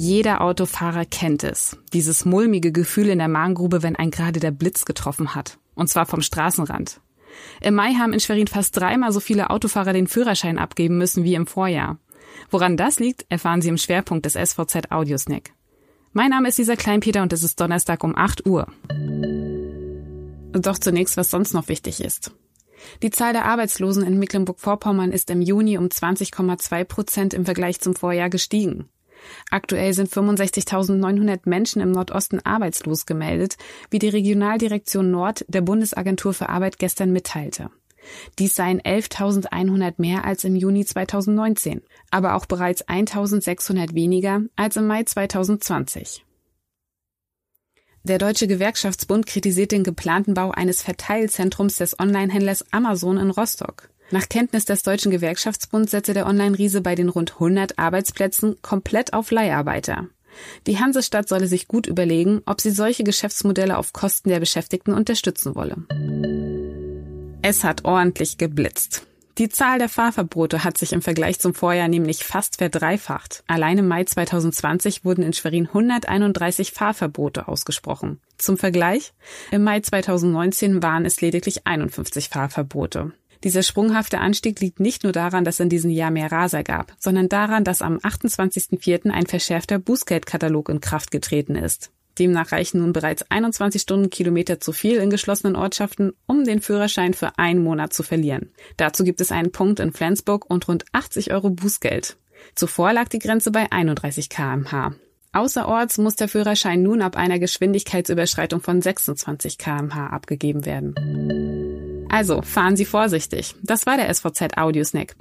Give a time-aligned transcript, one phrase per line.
[0.00, 1.76] Jeder Autofahrer kennt es.
[1.92, 5.58] Dieses mulmige Gefühl in der Magengrube, wenn ein gerade der Blitz getroffen hat.
[5.74, 7.00] Und zwar vom Straßenrand.
[7.60, 11.34] Im Mai haben in Schwerin fast dreimal so viele Autofahrer den Führerschein abgeben müssen wie
[11.34, 11.98] im Vorjahr.
[12.48, 15.50] Woran das liegt, erfahren Sie im Schwerpunkt des SVZ Audiosnack.
[16.12, 18.68] Mein Name ist Lisa Kleinpeter und es ist Donnerstag um 8 Uhr.
[20.52, 22.30] Doch zunächst, was sonst noch wichtig ist.
[23.02, 27.96] Die Zahl der Arbeitslosen in Mecklenburg-Vorpommern ist im Juni um 20,2 Prozent im Vergleich zum
[27.96, 28.88] Vorjahr gestiegen.
[29.50, 33.56] Aktuell sind 65.900 Menschen im Nordosten arbeitslos gemeldet,
[33.90, 37.70] wie die Regionaldirektion Nord der Bundesagentur für Arbeit gestern mitteilte.
[38.38, 44.86] Dies seien 11.100 mehr als im Juni 2019, aber auch bereits 1.600 weniger als im
[44.86, 46.24] Mai 2020.
[48.04, 53.90] Der Deutsche Gewerkschaftsbund kritisiert den geplanten Bau eines Verteilzentrums des Onlinehändlers Amazon in Rostock.
[54.10, 59.30] Nach Kenntnis des Deutschen Gewerkschaftsbunds setze der Online-Riese bei den rund 100 Arbeitsplätzen komplett auf
[59.30, 60.06] Leiharbeiter.
[60.66, 65.54] Die Hansestadt solle sich gut überlegen, ob sie solche Geschäftsmodelle auf Kosten der Beschäftigten unterstützen
[65.54, 65.76] wolle.
[67.42, 69.02] Es hat ordentlich geblitzt.
[69.36, 73.44] Die Zahl der Fahrverbote hat sich im Vergleich zum Vorjahr nämlich fast verdreifacht.
[73.46, 78.20] Allein im Mai 2020 wurden in Schwerin 131 Fahrverbote ausgesprochen.
[78.36, 79.12] Zum Vergleich,
[79.52, 83.12] im Mai 2019 waren es lediglich 51 Fahrverbote.
[83.44, 87.28] Dieser sprunghafte Anstieg liegt nicht nur daran, dass in diesem Jahr mehr Raser gab, sondern
[87.28, 89.10] daran, dass am 28.04.
[89.10, 91.90] ein verschärfter Bußgeldkatalog in Kraft getreten ist.
[92.18, 97.38] Demnach reichen nun bereits 21 Stundenkilometer zu viel in geschlossenen Ortschaften, um den Führerschein für
[97.38, 98.50] einen Monat zu verlieren.
[98.76, 102.16] Dazu gibt es einen Punkt in Flensburg und rund 80 Euro Bußgeld.
[102.54, 104.94] Zuvor lag die Grenze bei 31 kmh.
[105.32, 111.67] Außerorts muss der Führerschein nun ab einer Geschwindigkeitsüberschreitung von 26 kmh abgegeben werden.
[112.08, 113.54] Also fahren Sie vorsichtig.
[113.62, 115.14] Das war der SVZ Audiosnack.